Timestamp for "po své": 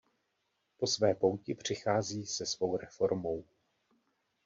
0.77-1.15